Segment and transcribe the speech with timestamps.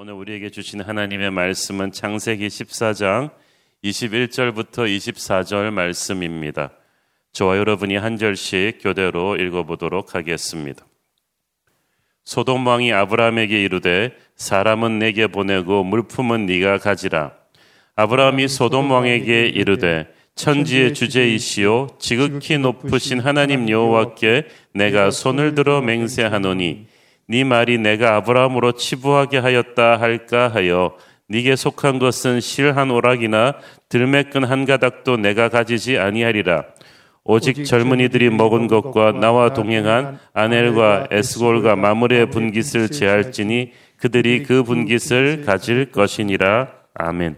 [0.00, 3.30] 오늘 우리에게 주신 하나님의 말씀은 창세기 14장
[3.82, 6.70] 21절부터 24절 말씀입니다.
[7.32, 10.86] 저와 여러분이 한 절씩 교대로 읽어보도록 하겠습니다.
[12.22, 17.32] 소돔 왕이 아브라함에게 이르되 사람은 내게 보내고 물품은 네가 가지라.
[17.96, 20.06] 아브라함이 소돔 왕에게 이르되
[20.36, 26.86] 천지의 주제이시오 지극히 높으신 하나님 여호와께 내가 손을 들어 맹세하노니
[27.30, 30.96] 네 말이 내가 아브라함으로 치부하게 하였다 할까 하여
[31.28, 33.56] 네게 속한 것은 실한 오락이나
[33.90, 36.64] 들매끈 한 가닥도 내가 가지지 아니하리라.
[37.24, 45.92] 오직 젊은이들이 먹은 것과 나와 동행한 아넬과 에스골과 마므레의 분깃을 제할지니 그들이 그 분깃을 가질
[45.92, 46.68] 것이니라.
[46.94, 47.36] 아멘.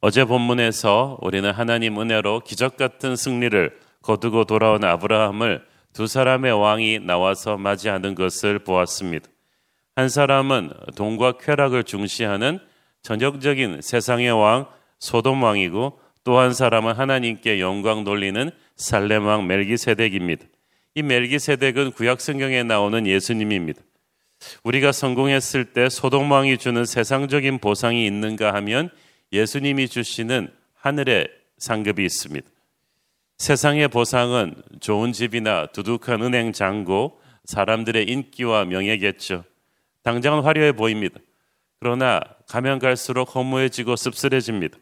[0.00, 7.56] 어제 본문에서 우리는 하나님 은혜로 기적 같은 승리를 거두고 돌아온 아브라함을 두 사람의 왕이 나와서
[7.56, 9.28] 맞이하는 것을 보았습니다.
[9.94, 12.58] 한 사람은 돈과 쾌락을 중시하는
[13.02, 14.66] 전형적인 세상의 왕
[14.98, 20.44] 소돔 왕이고 또 한 사람은 하나님께 영광 돌리는 살렘 왕 멜기세덱입니다.
[20.96, 23.80] 이 멜기세덱은 구약 성경에 나오는 예수님입니다.
[24.64, 28.90] 우리가 성공했을 때 소돔 왕이 주는 세상적인 보상이 있는가 하면
[29.32, 32.53] 예수님이 주시는 하늘의 상급이 있습니다.
[33.38, 39.44] 세상의 보상은 좋은 집이나 두둑한 은행 잔고, 사람들의 인기와 명예겠죠.
[40.02, 41.18] 당장은 화려해 보입니다.
[41.80, 44.78] 그러나 가면 갈수록 허무해지고 씁쓸해집니다.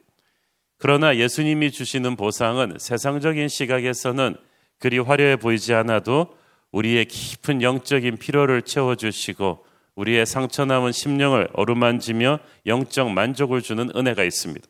[0.78, 4.36] 그러나 예수님이 주시는 보상은 세상적인 시각에서는
[4.78, 6.36] 그리 화려해 보이지 않아도
[6.72, 14.66] 우리의 깊은 영적인 필요를 채워주시고 우리의 상처 남은 심령을 어루만지며 영적 만족을 주는 은혜가 있습니다.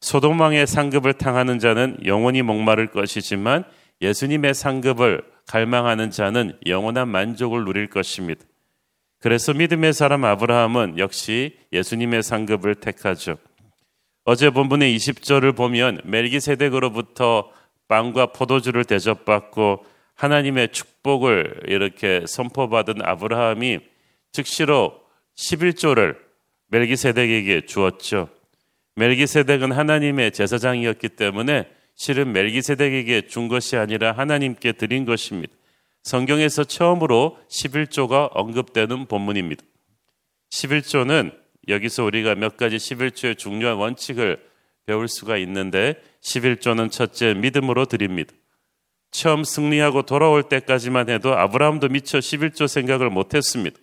[0.00, 3.64] 소돔 왕의 상급을 탕하는 자는 영원히 목마를 것이지만
[4.00, 8.44] 예수님의 상급을 갈망하는 자는 영원한 만족을 누릴 것입니다.
[9.18, 13.36] 그래서 믿음의 사람 아브라함은 역시 예수님의 상급을 택하죠.
[14.24, 17.50] 어제 본문의 20절을 보면 멜기세덱으로부터
[17.88, 23.80] 빵과 포도주를 대접받고 하나님의 축복을 이렇게 선포받은 아브라함이
[24.32, 25.00] 즉시로
[25.36, 26.16] 11조를
[26.68, 28.28] 멜기세덱에게 주었죠.
[29.00, 35.54] 멜기세덱은 하나님의 제사장이었기 때문에 실은 멜기세덱에게 준 것이 아니라 하나님께 드린 것입니다.
[36.02, 39.64] 성경에서 처음으로 11조가 언급되는 본문입니다.
[40.50, 41.34] 11조는
[41.68, 44.38] 여기서 우리가 몇 가지 11조의 중요한 원칙을
[44.86, 48.34] 배울 수가 있는데 11조는 첫째 믿음으로 드립니다.
[49.10, 53.78] 처음 승리하고 돌아올 때까지만 해도 아브라함도 미처 11조 생각을 못했습니다.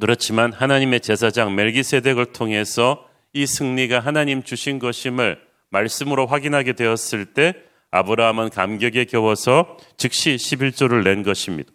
[0.00, 5.40] 그렇지만 하나님의 제사장 멜기세덱을 통해서 이 승리가 하나님 주신 것임을
[5.70, 7.54] 말씀으로 확인하게 되었을 때
[7.90, 11.70] 아브라함은 감격에 겨워서 즉시 11조를 낸 것입니다.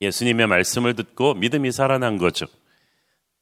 [0.00, 2.46] 예수님의 말씀을 듣고 믿음이 살아난 거죠.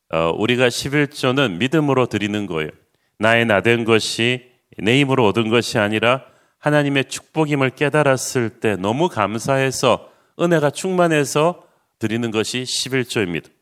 [0.08, 2.70] 어, 우리가 11조는 믿음으로 드리는 거예요.
[3.18, 6.24] 나의 나된 것이 내 힘으로 얻은 것이 아니라
[6.58, 11.62] 하나님의 축복임을 깨달았을 때 너무 감사해서 은혜가 충만해서
[11.98, 13.55] 드리는 것이 11조입니다.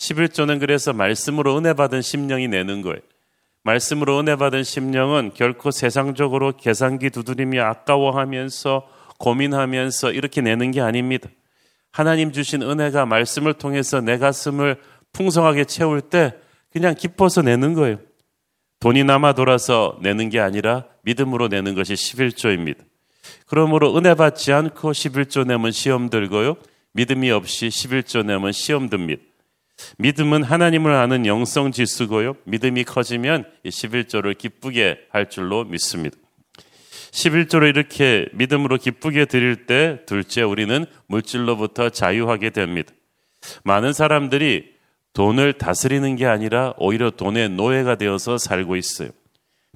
[0.00, 2.98] 11조는 그래서 말씀으로 은혜 받은 심령이 내는 거예요.
[3.62, 11.28] 말씀으로 은혜 받은 심령은 결코 세상적으로 계산기 두드리며 아까워하면서 고민하면서 이렇게 내는 게 아닙니다.
[11.92, 14.80] 하나님 주신 은혜가 말씀을 통해서 내 가슴을
[15.12, 16.34] 풍성하게 채울 때
[16.72, 17.98] 그냥 기뻐서 내는 거예요.
[18.78, 22.78] 돈이 남아 돌아서 내는 게 아니라 믿음으로 내는 것이 11조입니다.
[23.46, 26.56] 그러므로 은혜 받지 않고 11조 내면 시험 들고요.
[26.92, 29.22] 믿음이 없이 11조 내면 시험 듭니다.
[29.98, 32.36] 믿음은 하나님을 아는 영성 지수고요.
[32.44, 36.16] 믿음이 커지면 11조를 기쁘게 할 줄로 믿습니다.
[37.12, 42.92] 11조를 이렇게 믿음으로 기쁘게 드릴 때 둘째 우리는 물질로부터 자유하게 됩니다.
[43.64, 44.70] 많은 사람들이
[45.12, 49.10] 돈을 다스리는 게 아니라 오히려 돈의 노예가 되어서 살고 있어요.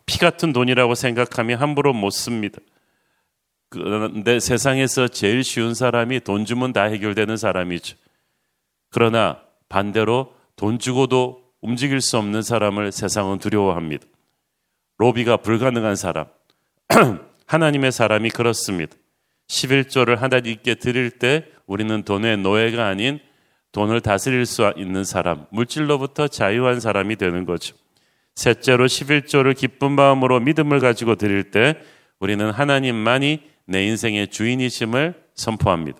[0.06, 2.58] 피 같은 돈이라고 생각하면 함부로 못 씁니다.
[3.68, 7.96] 그런데 세상에서 제일 쉬운 사람이 돈 주면 다 해결되는 사람이죠.
[8.90, 14.06] 그러나 반대로 돈 주고도 움직일 수 없는 사람을 세상은 두려워합니다.
[14.98, 16.26] 로비가 불가능한 사람.
[17.46, 18.96] 하나님의 사람이 그렇습니다.
[19.48, 23.18] 11조를 하나님께 드릴 때 우리는 돈의 노예가 아닌
[23.72, 27.74] 돈을 다스릴 수 있는 사람, 물질로부터 자유한 사람이 되는 거죠.
[28.36, 31.76] 셋째로 11조를 기쁜 마음으로 믿음을 가지고 드릴 때
[32.20, 35.98] 우리는 하나님만이 내 인생의 주인이심을 선포합니다.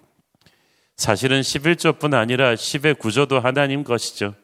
[0.96, 4.34] 사실은 11조뿐 아니라 10의 구조도 하나님 것이죠.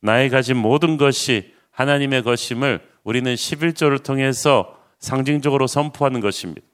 [0.00, 6.66] 나의 가진 모든 것이 하나님의 것임을 우리는 11조를 통해서 상징적으로 선포하는 것입니다.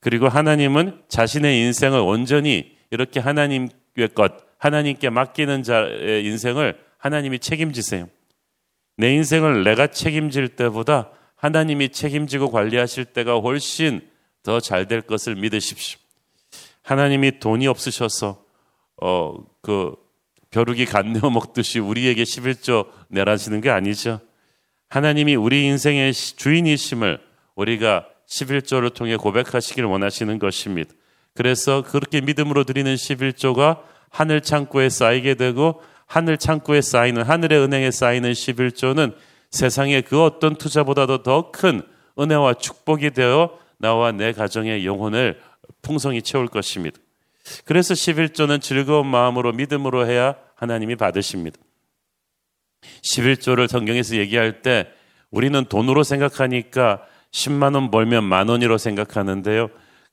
[0.00, 3.70] 그리고 하나님은 자신의 인생을 온전히 이렇게 하나님의
[4.14, 8.08] 것, 하나님께 맡기는 자의 인생을 하나님이 책임지세요.
[8.96, 14.00] 내 인생을 내가 책임질 때보다 하나님이 책임지고 관리하실 때가 훨씬
[14.42, 15.98] 더 잘 될 것을 믿으십시오.
[16.86, 18.42] 하나님이 돈이 없으셔서
[19.02, 19.96] 어 그
[20.52, 24.20] 벼룩이 간내어 먹듯이 우리에게 11조 내라시는 게 아니죠.
[24.88, 27.18] 하나님이 우리 인생의 주인이심을
[27.56, 30.94] 우리가 11조를 통해 고백하시길 원하시는 것입니다.
[31.34, 38.30] 그래서 그렇게 믿음으로 드리는 11조가 하늘 창고에 쌓이게 되고 하늘 창고에 쌓이는 하늘의 은행에 쌓이는
[38.30, 39.16] 11조는
[39.50, 41.82] 세상의 그 어떤 투자보다도 더 큰
[42.18, 45.40] 은혜와 축복이 되어 나와 내 가정의 영혼을
[45.86, 46.98] 풍성히 채울 것입니다.
[47.64, 51.58] 그래서 11조는 즐거운 마음으로 믿음으로 해야 하나님이 받으십니다.
[53.02, 54.88] 11조를 성경에서 얘기할 때
[55.30, 59.68] 우리는 돈으로 생각하니까 10만 원 벌면 만 원이로 생각하는데요.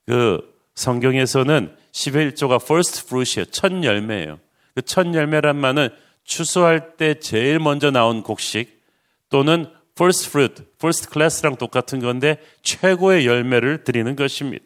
[0.05, 0.41] 그
[0.75, 3.45] 성경에서는 11조가 first fruit이에요.
[3.45, 4.39] 첫 열매예요.
[4.75, 5.89] 그 첫 열매란 말은
[6.23, 8.81] 추수할 때 제일 먼저 나온 곡식
[9.29, 9.67] 또는
[9.97, 14.65] first fruit, first class랑 똑같은 건데 최고의 열매를 드리는 것입니다.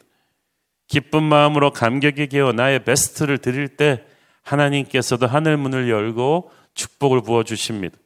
[0.88, 4.04] 기쁜 마음으로 감격에 개어 나의 베스트를 드릴 때
[4.42, 7.96] 하나님께서도 하늘 문을 열고 축복을 부어 주십니다.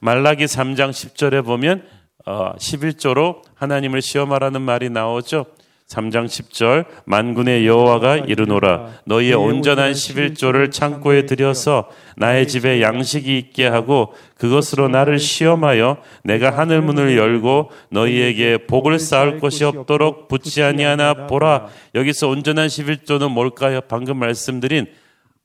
[0.00, 1.86] 말라기 3장 10절에 보면
[2.26, 5.46] 11조로 어, 하나님을 시험하라는 말이 나오죠.
[5.94, 8.88] 3장 10절 만군의 여호와가 이르노라.
[9.06, 16.82] 너희의 온전한 11조를 창고에 들여서 나의 집에 양식이 있게 하고 그것으로 나를 시험하여 내가 하늘
[16.82, 21.68] 문을 열고 너희에게 복을 쌓을 것이 없도록 붙지 아니하나 보라.
[21.94, 23.80] 여기서 온전한 11조는 뭘까요?
[23.82, 24.86] 방금 말씀드린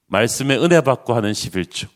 [0.07, 1.87] 말씀의 은혜 받고 하는 11조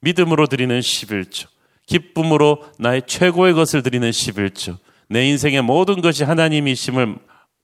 [0.00, 1.46] 믿음으로 드리는 11조
[1.86, 4.76] 기쁨으로 나의 최고의 것을 드리는 11조
[5.08, 7.16] 내 인생의 모든 것이 하나님이심을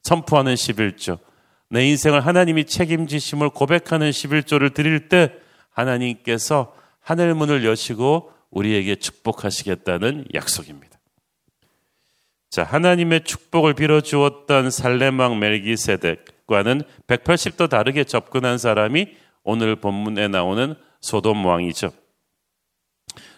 [0.02, 1.18] 선포하는 11조,
[1.70, 5.32] 내 인생을 하나님이 책임지심을 고백하는 11조를 드릴 때
[5.70, 10.98] 하나님께서 하늘 문을 여시고 우리에게 축복하시겠다는 약속입니다.
[12.50, 19.08] 자, 하나님의 축복을 빌어 주었던 살레망 멜기세덱과는 180도 다르게 접근한 사람이
[19.44, 21.90] 오늘 본문에 나오는 소돔 왕이죠.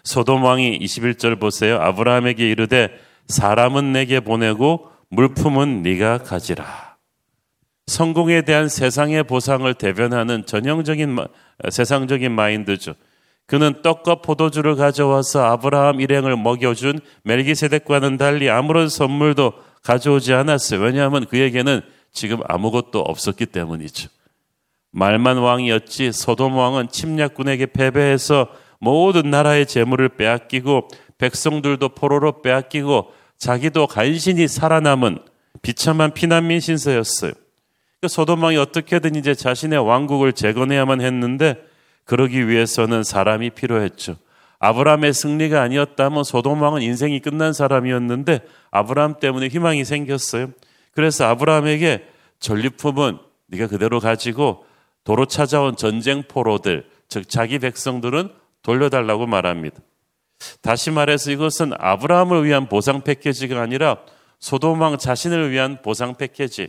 [0.03, 1.77] 소돔 왕이 21절 보세요.
[1.81, 2.89] 아브라함에게 이르되
[3.27, 6.95] 사람은 내게 보내고 물품은 네가 가지라.
[7.87, 11.17] 성공에 대한 세상의 보상을 대변하는 전형적인
[11.69, 12.93] 세상적인 마인드죠.
[13.45, 19.53] 그는 떡과 포도주를 가져와서 아브라함 일행을 먹여준 멜기세덱과는 달리 아무런 선물도
[19.83, 20.79] 가져오지 않았어요.
[20.79, 21.81] 왜냐하면 그에게는
[22.13, 24.09] 지금 아무것도 없었기 때문이죠.
[24.91, 28.47] 말만 왕이었지 소돔 왕은 침략군에게 패배해서
[28.79, 30.87] 모든 나라의 재물을 빼앗기고
[31.17, 33.11] 백성들도 포로로 빼앗기고
[33.41, 35.17] 자기도 간신히 살아남은
[35.63, 37.31] 비참한 피난민 신세였어요.
[37.99, 41.55] 그 소돔왕이 어떻게든 이제 자신의 왕국을 재건해야만 했는데
[42.05, 44.17] 그러기 위해서는 사람이 필요했죠.
[44.59, 50.51] 아브라함의 승리가 아니었다면 소돔왕은 인생이 끝난 사람이었는데 아브라함 때문에 희망이 생겼어요.
[50.93, 52.05] 그래서 아브라함에게
[52.39, 53.17] 전리품은
[53.47, 54.65] 네가 그대로 가지고
[55.03, 58.29] 도로 찾아온 전쟁 포로들, 즉 자기 백성들은
[58.61, 59.79] 돌려달라고 말합니다.
[60.61, 63.97] 다시 말해서 이것은 아브라함을 위한 보상 패키지가 아니라
[64.39, 66.67] 소돔왕 자신을 위한 보상 패키지.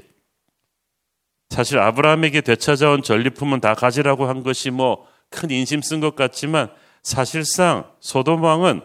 [1.51, 6.71] 사실 아브라함에게 되찾아온 전리품은 다 가지라고 한 것이 뭐 큰 인심 쓴 것 같지만
[7.03, 8.83] 사실상 소돔왕은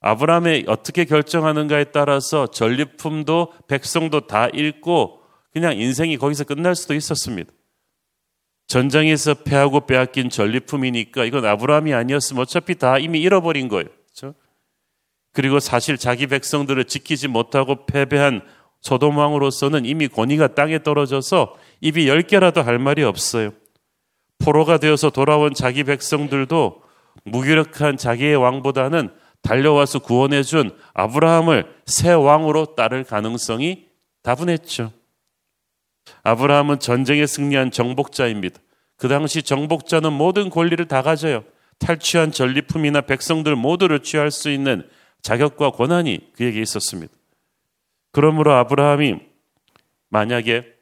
[0.00, 5.20] 아브라함이 어떻게 결정하는가에 따라서 전리품도 백성도 다 잃고
[5.54, 7.50] 그냥 인생이 거기서 끝날 수도 있었습니다.
[8.66, 13.88] 전장에서 패하고 빼앗긴 전리품이니까 이건 아브라함이 아니었으면 어차피 다 이미 잃어버린 거예요.
[15.34, 18.40] 그리고 사실 자기 백성들을 지키지 못하고 패배한
[18.80, 23.50] 소돔 왕으로서는 이미 권위가 땅에 떨어져서 입이 열 개라도 할 말이 없어요.
[24.38, 26.82] 포로가 되어서 돌아온 자기 백성들도
[27.24, 29.10] 무기력한 자기의 왕보다는
[29.42, 33.86] 달려와서 구원해 준 아브라함을 새 왕으로 따를 가능성이
[34.22, 34.92] 다분했죠.
[36.22, 38.60] 아브라함은 전쟁에 승리한 정복자입니다.
[38.96, 41.42] 그 당시 정복자는 모든 권리를 다 가져요.
[41.78, 44.86] 탈취한 전리품이나 백성들 모두를 취할 수 있는
[45.24, 47.12] 자격과 권한이 그에게 있었습니다.
[48.12, 49.20] 그러므로 아브라함이
[50.10, 50.74] 만약에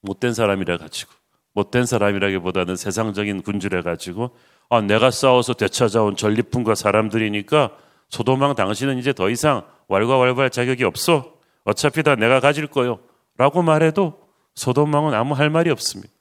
[0.00, 1.12] 못된 사람이라 가지고
[1.52, 4.30] 못된 사람이라기보다는 세상적인 군주래 가지고
[4.70, 7.76] 아, 내가 싸워서 되찾아온 전리품과 사람들이니까
[8.08, 11.34] 소도망 당신은 이제 더 이상 왈가왈부할 자격이 없어.
[11.64, 13.00] 어차피 다 내가 가질 거요.
[13.36, 14.20] 라고 말해도
[14.54, 16.12] 소돔왕은 아무 할 말이 없습니다.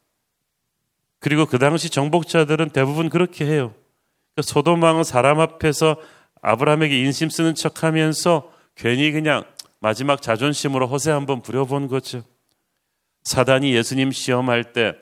[1.19, 3.73] 그리고 그 당시 정복자들은 대부분 그렇게 해요.
[4.33, 5.97] 그러니까 소돔왕은 사람 앞에서
[6.41, 9.43] 아브라함에게 인심 쓰는 척 하면서 괜히 그냥
[9.79, 12.23] 마지막 자존심으로 허세 한번 부려본 거죠.
[13.23, 14.95] 사단이 예수님 시험할 때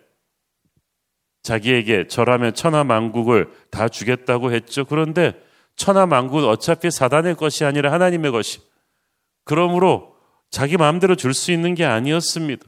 [1.44, 4.84] 자기에게 절하면 천하 만국을 다 주겠다고 했죠.
[4.86, 5.34] 그런데
[5.76, 8.60] 천하 만국은 어차피 사단의 것이 아니라 하나님의 것이.
[9.44, 10.16] 그러므로
[10.50, 12.66] 자기 마음대로 줄 수 있는 게 아니었습니다.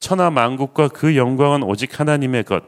[0.00, 2.64] 천하 만국과 그 영광은 오직 하나님의 것.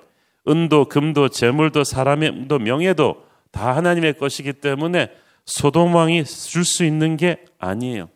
[0.49, 5.11] 은도, 금도, 재물도, 사람의 명예도 다 하나님의 것이기 때문에
[5.45, 8.09] 소돔 왕이 줄 수 있는 게 아니에요.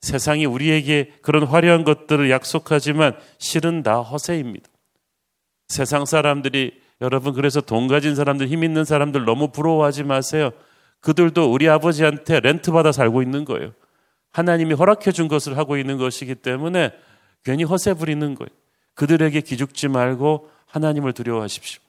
[0.00, 4.68] 세상이 우리에게 그런 화려한 것들을 약속하지만 실은 다 허세입니다.
[5.68, 10.52] 세상 사람들이 여러분 그래서 돈 가진 사람들 힘 있는 사람들 너무 부러워하지 마세요.
[11.00, 13.72] 그들도 우리 아버지한테 렌트 받아 살고 있는 거예요.
[14.32, 16.92] 하나님이 허락해 준 것을 하고 있는 것이기 때문에
[17.44, 18.48] 괜히 허세 부리는 거예요.
[18.94, 21.80] 그들에게 기죽지 말고 하나님을 두려워하십시오.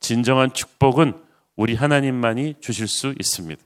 [0.00, 1.14] 진정한 축복은
[1.58, 3.60] 우리 하나님만이 주실 수 있습니다.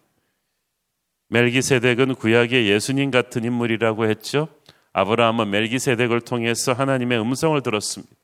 [1.28, 4.49] 멜기세덱은 구약의 예수님 같은 인물이라고 했죠.
[4.94, 8.14] 아브라함은 멜기세덱을 통해서 하나님의 음성을 들었습니다.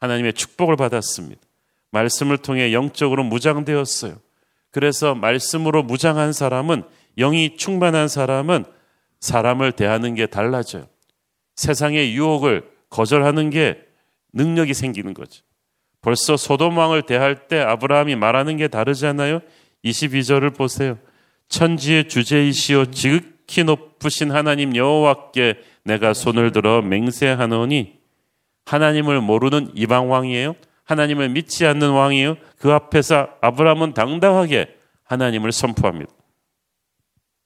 [0.00, 1.40] 하나님의 축복을 받았습니다.
[1.92, 4.16] 말씀을 통해 영적으로 무장되었어요.
[4.72, 6.82] 그래서 말씀으로 무장한 사람은
[7.16, 8.64] 영이 충만한 사람은
[9.20, 10.88] 사람을 대하는 게 달라져요.
[11.54, 13.80] 세상의 유혹을 거절하는 게
[14.32, 15.44] 능력이 생기는 거죠.
[16.04, 19.40] 벌써 소돔 왕을 대할 때 아브라함이 말하는 게 다르잖아요.
[19.86, 20.98] 22절을 보세요.
[21.48, 27.98] 천지의 주제이시오 지극히 높으신 하나님 여호와께 내가 손을 들어 맹세하노니
[28.66, 30.56] 하나님을 모르는 이방 왕이에요.
[30.84, 32.36] 하나님을 믿지 않는 왕이에요.
[32.58, 36.12] 그 앞에서 아브라함은 당당하게 하나님을 선포합니다.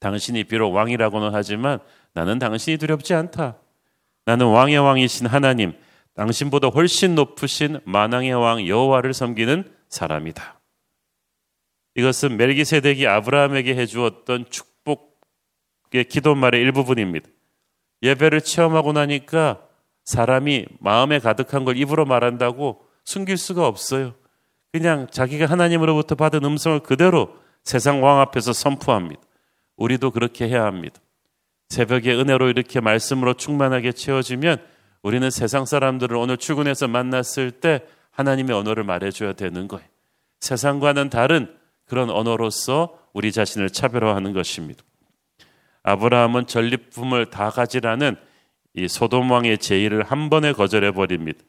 [0.00, 1.79] 당신이 비록 왕이라고는 하지만
[2.12, 3.55] 나는 당신이 두렵지 않다.
[4.25, 5.75] 나는 왕의 왕이신 하나님,
[6.18, 10.60] 당신보다 훨씬 높으신 만왕의 왕 여호와를 섬기는 사람이다.
[11.94, 17.28] 이것은 멜기세덱이 아브라함에게 해주었던 축복의 기도말의 일부분입니다.
[18.02, 19.60] 예배를 체험하고 나니까
[20.06, 24.14] 사람이 마음에 가득한 걸 입으로 말한다고 숨길 수가 없어요.
[24.72, 29.20] 그냥 자기가 하나님으로부터 받은 음성을 그대로 세상 왕 앞에서 선포합니다.
[29.76, 31.00] 우리도 그렇게 해야 합니다.
[31.68, 34.60] 새벽에 은혜로 이렇게 말씀으로 충만하게 채워지면
[35.02, 39.87] 우리는 세상 사람들을 오늘 출근해서 만났을 때 하나님의 언어를 말해줘야 되는 거예요.
[40.40, 41.55] 세상과는 다른
[41.87, 44.83] 그런 언어로서 우리 자신을 차별화하는 것입니다.
[45.83, 48.17] 아브라함은 전리품을 다 가지라는
[48.75, 51.40] 이 소돔 왕의 제의를 한 번에 거절해 버립니다.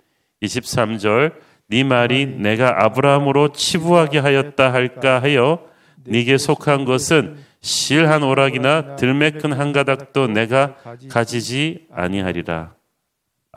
[0.41, 1.33] 23절
[1.67, 5.67] 네 말이 내가 아브라함으로 치부하게 하였다 할까 하여
[6.05, 10.75] 네게 속한 것은 실한 오락이나 들매 큰 한 가닥도 내가
[11.09, 12.78] 가지지 아니하리라.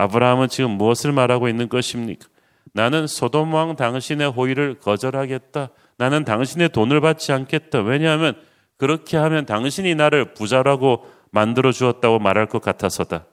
[0.02, 2.26] 아브라함은 지금 무엇을 말하고 있는 것입니까?
[2.72, 5.70] 나는 소돔 왕 당신의 호의를 거절하겠다.
[5.98, 7.80] 나는 당신의 돈을 받지 않겠다.
[7.82, 8.34] 왜냐하면
[8.78, 13.26] 그렇게 하면 당신이 나를 부자라고 만들어 주었다고 말할 것 같아서다.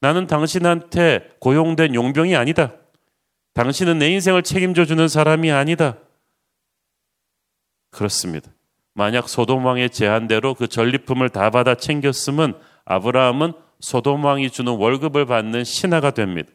[0.00, 2.72] 나는 당신한테 고용된 용병이 아니다.
[3.54, 5.96] 당신은 내 인생을 책임져 주는 사람이 아니다.
[7.90, 8.50] 그렇습니다.
[8.94, 15.64] 만약 소돔 왕의 제한대로 그 전리품을 다 받아 챙겼으면 아브라함은 소돔 왕이 주는 월급을 받는
[15.64, 16.50] 신하가 됩니다.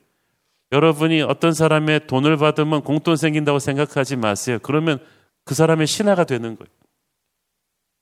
[0.71, 4.59] 여러분이 어떤 사람의 돈을 받으면 공돈 생긴다고 생각하지 마세요.
[4.61, 4.99] 그러면
[5.43, 6.69] 그 사람의 신하가 되는 거예요.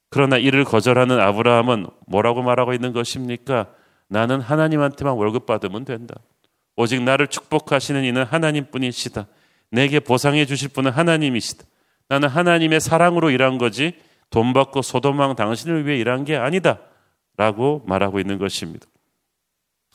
[0.09, 3.67] 그러나 이를 거절하는 아브라함은 뭐라고 말하고 있는 것입니까?
[4.07, 6.15] 나는 하나님한테만 월급 받으면 된다.
[6.75, 9.27] 오직 나를 축복하시는 이는 하나님뿐이시다.
[9.71, 11.65] 내게 보상해 주실 분은 하나님이시다.
[12.09, 13.93] 나는 하나님의 사랑으로 일한 거지
[14.29, 16.79] 돈 받고 소돔왕 당신을 위해 일한 게 아니다.
[17.37, 18.85] 라고 말하고 있는 것입니다.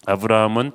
[0.06, 0.72] 아브라함은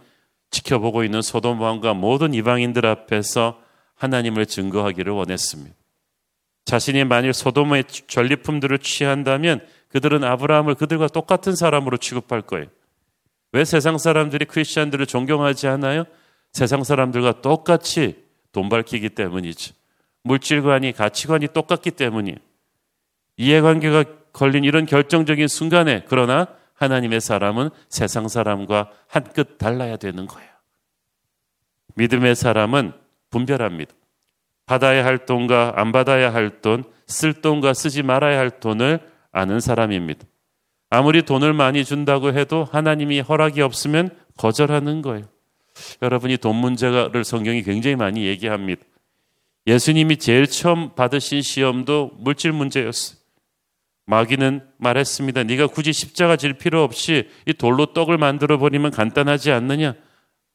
[0.51, 3.59] 지켜보고 있는 소돔 왕과 모든 이방인들 앞에서
[3.95, 5.75] 하나님을 증거하기를 원했습니다.
[6.65, 12.67] 자신이 만일 소돔의 전리품들을 취한다면 그들은 아브라함을 그들과 똑같은 사람으로 취급할 거예요.
[13.51, 16.05] 왜 세상 사람들이 크리스천들을 존경하지 않아요?
[16.51, 19.73] 세상 사람들과 똑같이 돈 밝히기 때문이죠.
[20.23, 22.37] 물질관이 가치관이 똑같기 때문이에요.
[23.37, 30.49] 이해관계가 걸린 이런 결정적인 순간에 그러나 하나님의 사람은 세상 사람과 한 끗 달라야 되는 거예요.
[31.95, 32.93] 믿음의 사람은
[33.29, 33.93] 분별합니다.
[34.65, 38.99] 받아야 할 돈과 안 받아야 할 돈, 쓸 돈과 쓰지 말아야 할 돈을
[39.31, 40.25] 아는 사람입니다.
[40.89, 45.25] 아무리 돈을 많이 준다고 해도 하나님이 허락이 없으면 거절하는 거예요.
[46.01, 48.83] 여러분이 돈 문제를 성경이 굉장히 많이 얘기합니다.
[49.65, 53.17] 예수님이 제일 처음 받으신 시험도 물질 문제였어요.
[54.05, 55.43] 마귀는 말했습니다.
[55.43, 59.95] 네가 굳이 십자가 질 필요 없이 이 돌로 떡을 만들어 버리면 간단하지 않느냐?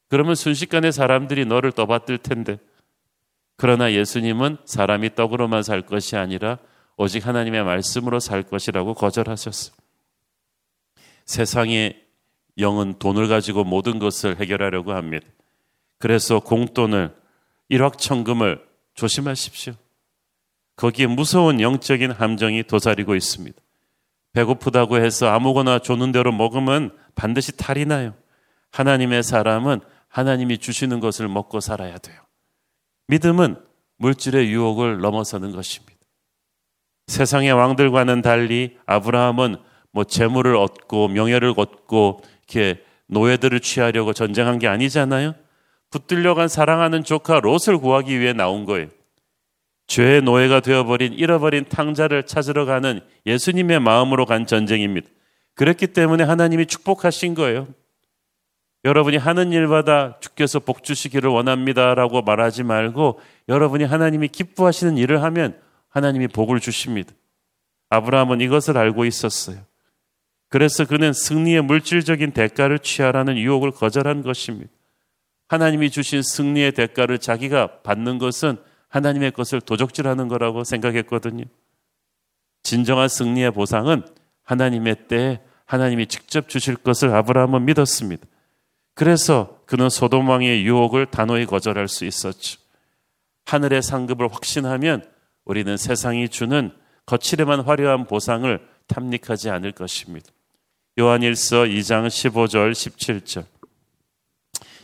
[0.07, 2.57] 그러면 순식간에 사람들이 너를 떠받들 텐데.
[3.57, 6.59] 그러나 예수님은 사람이 떡으로만 살 것이 아니라
[6.97, 9.75] 오직 하나님의 말씀으로 살 것이라고 거절하셨어요.
[11.25, 12.05] 세상의
[12.57, 15.25] 영은 돈을 가지고 모든 것을 해결하려고 합니다.
[15.97, 17.15] 그래서 공돈을
[17.69, 18.65] 일확천금을
[18.95, 19.73] 조심하십시오.
[20.79, 23.61] 거기에 무서운 영적인 함정이 도사리고 있습니다.
[24.31, 28.13] 배고프다고 해서 아무거나 조는 대로 먹으면 반드시 탈이 나요.
[28.71, 32.17] 하나님의 사람은 하나님이 주시는 것을 먹고 살아야 돼요.
[33.07, 33.57] 믿음은
[33.97, 35.99] 물질의 유혹을 넘어서는 것입니다.
[37.07, 39.57] 세상의 왕들과는 달리 아브라함은
[39.91, 45.33] 뭐 재물을 얻고 명예를 얻고 이렇게 노예들을 취하려고 전쟁한 게 아니잖아요.
[45.89, 48.87] 붙들려간 사랑하는 조카 롯을 구하기 위해 나온 거예요.
[49.89, 55.09] 죄의 노예가 되어버린 잃어버린 탕자를 찾으러 가는 예수님의 마음으로 간 전쟁입니다.
[55.55, 57.67] 그렇기 때문에 하나님이 축복하신 거예요.
[58.85, 63.19] 여러분이 하는 일마다 주께서 복 주시기를 원합니다라고 말하지 말고
[63.49, 67.11] 여러분이 하나님이 기뻐하시는 일을 하면 하나님이 복을 주십니다.
[67.89, 69.57] 아브라함은 이것을 알고 있었어요.
[70.49, 74.71] 그래서 그는 승리의 물질적인 대가를 취하라는 유혹을 거절한 것입니다.
[75.47, 78.57] 하나님이 주신 승리의 대가를 자기가 받는 것은
[78.89, 81.45] 하나님의 것을 도적질하는 거라고 생각했거든요.
[82.63, 84.03] 진정한 승리의 보상은
[84.43, 88.25] 하나님의 때에 하나님이 직접 주실 것을 아브라함은 믿었습니다.
[88.95, 92.59] 그래서 그는 소돔 왕의 유혹을 단호히 거절할 수 있었죠.
[93.45, 95.03] 하늘의 상급을 확신하면
[95.45, 96.71] 우리는 세상이 주는
[97.05, 100.27] 거칠에만 화려한 보상을 탐닉하지 않을 것입니다.
[100.99, 103.45] 요한일서 2장 15절 17절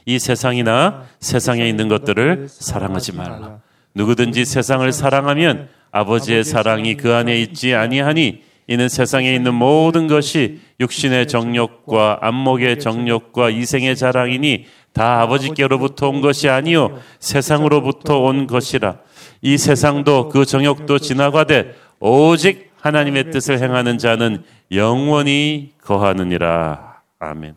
[0.05, 3.64] 이 세상이나 세상에 있는 것들을 사랑하지 말라.
[3.95, 11.27] 누구든지 세상을 사랑하면 아버지의 사랑이 그 안에 있지 아니하니 이는 세상에 있는 모든 것이 육신의
[11.27, 18.97] 정욕과 안목의 정욕과 이생의 자랑이니 다 아버지께로부터 온 것이 아니요 세상으로부터 온 것이라
[19.41, 27.55] 이 세상도 그 정욕도 지나가되 오직 하나님의 뜻을 행하는 자는 영원히 거하느니라 아멘.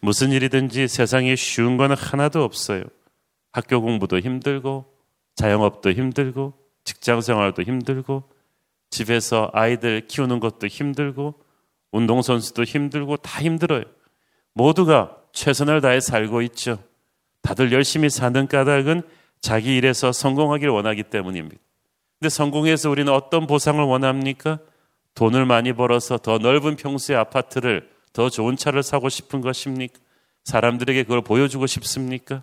[0.00, 2.84] 무슨 일이든지 세상에 쉬운 건 하나도 없어요.
[3.52, 4.86] 학교 공부도 힘들고
[5.36, 6.54] 자영업도 힘들고
[6.84, 8.24] 직장 생활도 힘들고
[8.90, 11.34] 집에서 아이들 키우는 것도 힘들고
[11.92, 13.84] 운동선수도 힘들고 다 힘들어요.
[14.54, 16.78] 모두가 최선을 다해 살고 있죠.
[17.42, 19.02] 다들 열심히 사는 까닭은
[19.40, 21.60] 자기 일에서 성공하길 원하기 때문입니다.
[22.18, 24.58] 근데 성공해서 우리는 어떤 보상을 원합니까?
[25.14, 29.98] 돈을 많이 벌어서 더 넓은 평수의 아파트를 더 좋은 차를 사고 싶은 것입니까?
[30.44, 32.42] 사람들에게 그걸 보여주고 싶습니까?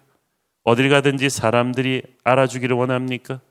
[0.70, 3.42] 어딜 가든지 사람들이 알아주기를 원합니까?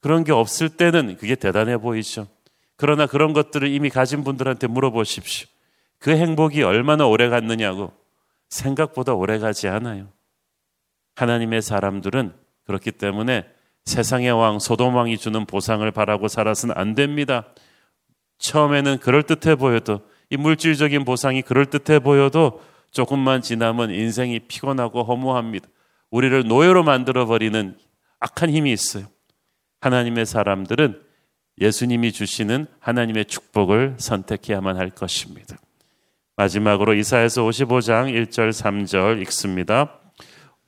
[0.00, 2.28] 그런 게 없을 때는 그게 대단해 보이죠.
[2.76, 5.48] 그러나 그런 것들을 이미 가진 분들한테 물어보십시오.
[5.98, 7.92] 그 행복이 얼마나 오래 갔느냐고
[8.50, 10.08] 생각보다 오래 가지 않아요.
[11.16, 12.34] 하나님의 사람들은
[12.66, 13.46] 그렇기 때문에
[13.86, 17.46] 세상의 왕 소돔 왕이 주는 보상을 바라고 살아서는 안 됩니다.
[18.36, 25.66] 처음에는 그럴 듯해 보여도 이 물질적인 보상이 그럴 듯해 보여도 조금만 지나면 인생이 피곤하고 허무합니다.
[26.10, 27.76] 우리를 노예로 만들어 버리는
[28.20, 29.06] 악한 힘이 있어요.
[29.80, 31.00] 하나님의 사람들은
[31.60, 35.56] 예수님이 주시는 하나님의 축복을 선택해야만 할 것입니다.
[36.36, 39.98] 마지막으로 이사에서 55장 1절 3절 읽습니다.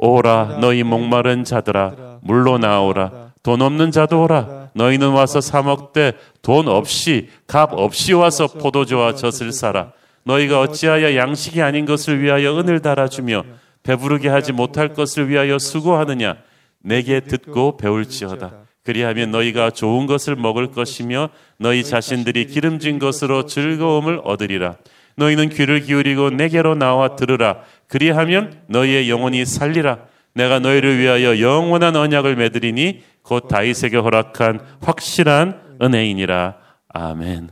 [0.03, 6.69] 오라 너희 목마른 자들아 물로 나오라 돈 없는 자도 오라 너희는 와서 사 먹되 돈
[6.69, 9.93] 없이 값 없이 와서 포도주와 젖을 사라
[10.25, 13.45] 너희가 어찌하여 양식이 아닌 것을 위하여 은을 달아주며
[13.83, 16.37] 배부르게 하지 못할 것을 위하여 수고하느냐
[16.83, 24.77] 내게 듣고 배울지어다 그리하면 너희가 좋은 것을 먹을 것이며 너희 자신들이 기름진 것으로 즐거움을 얻으리라.
[25.17, 27.61] 너희는 귀를 기울이고 내게로 나와 들으라.
[27.89, 29.99] 그리하면 너희의 영혼이 살리라.
[30.35, 36.57] 내가 너희를 위하여 영원한 언약을 맺으리니 곧 다윗에게 허락한 확실한 은혜이니라.
[36.89, 37.51] 아멘.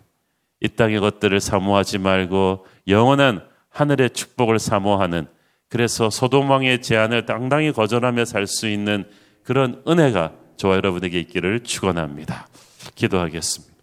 [0.61, 5.27] 이 땅의 것들을 사모하지 말고 영원한 하늘의 축복을 사모하는
[5.68, 9.04] 그래서 소돔 왕의 제안을 당당히 거절하며 살 수 있는
[9.44, 12.48] 그런 은혜가 저와 여러분에게 있기를 축원합니다.
[12.94, 13.74] 기도하겠습니다.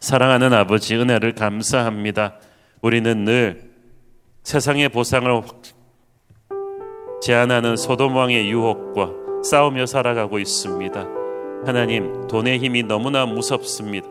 [0.00, 2.36] 사랑하는 아버지 은혜를 감사합니다.
[2.82, 3.70] 우리는 늘
[4.42, 5.42] 세상의 보상을
[7.22, 9.10] 제한하는 소돔 왕의 유혹과
[9.44, 11.06] 싸우며 살아가고 있습니다.
[11.66, 14.06] 하나님, 돈의 힘이 너무나 무섭습니다.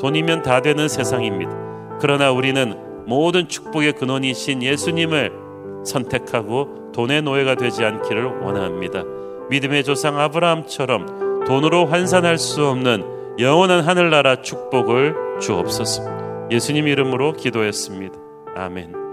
[0.00, 1.98] 돈이면 다 되는 세상입니다.
[2.00, 5.41] 그러나 우리는 모든 축복의 근원이신 예수님을
[5.84, 9.04] 선택하고 돈의 노예가 되지 않기를 원합니다.
[9.50, 16.02] 믿음의 조상 아브라함처럼 돈으로 환산할 수 없는 영원한 하늘나라 축복을 주옵소서.
[16.50, 18.18] 예수님 이름으로 기도했습니다.
[18.56, 19.11] 아멘.